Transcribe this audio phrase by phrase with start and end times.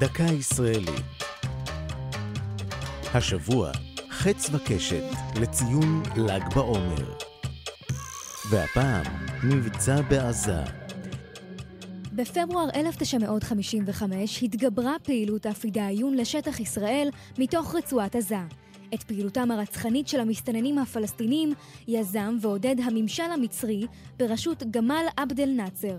[0.00, 1.04] דקה ישראלית.
[3.14, 3.70] השבוע,
[4.10, 5.04] חץ וקשת
[5.40, 7.18] לציון ל"ג בעומר.
[8.50, 9.04] והפעם,
[9.44, 10.62] מבצע בעזה.
[12.12, 17.08] בפברואר 1955 התגברה פעילות הפידאיון לשטח ישראל
[17.38, 18.38] מתוך רצועת עזה.
[18.94, 21.52] את פעילותם הרצחנית של המסתננים הפלסטינים
[21.88, 23.86] יזם ועודד הממשל המצרי
[24.18, 25.96] בראשות גמל עבד אל-נאצר.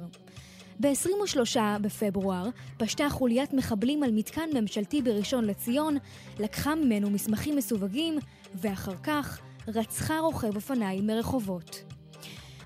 [0.79, 5.97] ב-23 בפברואר פשטה חוליית מחבלים על מתקן ממשלתי בראשון לציון,
[6.39, 8.19] לקחה ממנו מסמכים מסווגים,
[8.55, 11.83] ואחר כך רצחה רוכב אופניים מרחובות.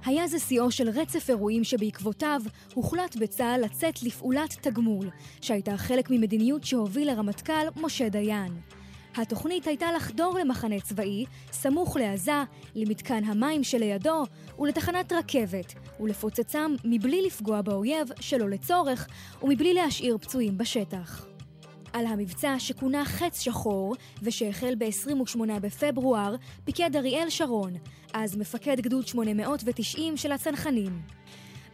[0.06, 2.42] היה זה שיאו של רצף אירועים שבעקבותיו
[2.74, 5.10] הוחלט בצה"ל לצאת לפעולת תגמול,
[5.42, 8.81] שהייתה חלק ממדיניות שהוביל הרמטכ"ל משה דיין.
[9.16, 12.44] התוכנית הייתה לחדור למחנה צבאי, סמוך לעזה,
[12.76, 14.24] למתקן המים שלידו
[14.60, 19.08] ולתחנת רכבת, ולפוצצם מבלי לפגוע באויב שלא לצורך
[19.44, 21.26] ומבלי להשאיר פצועים בשטח.
[21.94, 26.36] על המבצע שכונה חץ שחור ושהחל ב-28 בפברואר
[26.66, 27.74] פיקד אריאל שרון,
[28.14, 31.02] אז מפקד גדוד 890 של הצנחנים.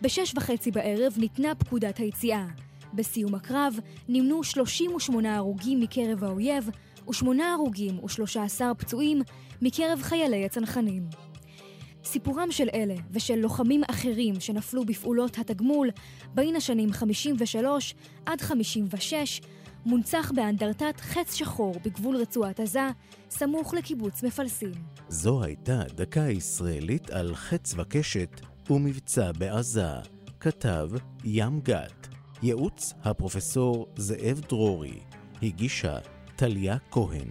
[0.01, 2.66] בשש וחצי בערב ניתנה פקודת היציאה.
[2.93, 6.69] בסיום הקרב נמנו 38 הרוגים מקרב האויב
[7.09, 9.21] ושמונה הרוגים ושלושה עשר פצועים
[9.61, 11.03] מקרב חיילי הצנחנים.
[12.03, 15.89] סיפורם של אלה ושל לוחמים אחרים שנפלו בפעולות התגמול
[16.33, 19.41] בין השנים 53 עד 56
[19.85, 22.89] מונצח באנדרטת חץ שחור בגבול רצועת עזה,
[23.29, 24.71] סמוך לקיבוץ מפלסים.
[25.09, 29.89] זו הייתה דקה ישראלית על חץ וקשת ומבצע בעזה.
[30.39, 30.89] כתב
[31.23, 32.16] ים גת.
[32.43, 34.99] ייעוץ הפרופסור זאב דרורי.
[35.43, 35.97] הגישה
[36.35, 37.27] טליה כהן.